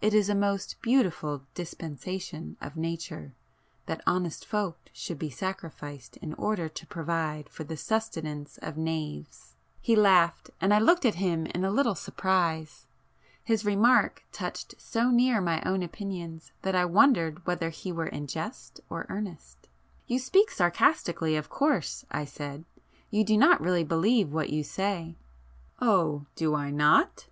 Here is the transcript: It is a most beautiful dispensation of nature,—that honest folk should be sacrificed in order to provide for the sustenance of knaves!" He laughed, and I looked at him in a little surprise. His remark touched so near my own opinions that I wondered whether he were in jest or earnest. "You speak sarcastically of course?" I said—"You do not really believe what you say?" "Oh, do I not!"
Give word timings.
It 0.00 0.14
is 0.14 0.28
a 0.28 0.34
most 0.36 0.80
beautiful 0.80 1.42
dispensation 1.56 2.56
of 2.60 2.76
nature,—that 2.76 4.00
honest 4.06 4.44
folk 4.46 4.78
should 4.92 5.18
be 5.18 5.28
sacrificed 5.28 6.16
in 6.18 6.34
order 6.34 6.68
to 6.68 6.86
provide 6.86 7.48
for 7.48 7.64
the 7.64 7.76
sustenance 7.76 8.58
of 8.58 8.76
knaves!" 8.76 9.56
He 9.80 9.96
laughed, 9.96 10.50
and 10.60 10.72
I 10.72 10.78
looked 10.78 11.04
at 11.04 11.16
him 11.16 11.46
in 11.46 11.64
a 11.64 11.72
little 11.72 11.96
surprise. 11.96 12.86
His 13.42 13.64
remark 13.64 14.22
touched 14.30 14.76
so 14.78 15.10
near 15.10 15.40
my 15.40 15.60
own 15.62 15.82
opinions 15.82 16.52
that 16.62 16.76
I 16.76 16.84
wondered 16.84 17.44
whether 17.44 17.70
he 17.70 17.90
were 17.90 18.06
in 18.06 18.28
jest 18.28 18.80
or 18.88 19.04
earnest. 19.08 19.68
"You 20.06 20.20
speak 20.20 20.52
sarcastically 20.52 21.34
of 21.34 21.50
course?" 21.50 22.04
I 22.08 22.24
said—"You 22.24 23.24
do 23.24 23.36
not 23.36 23.60
really 23.60 23.82
believe 23.82 24.32
what 24.32 24.50
you 24.50 24.62
say?" 24.62 25.16
"Oh, 25.82 26.24
do 26.36 26.54
I 26.54 26.70
not!" 26.70 27.24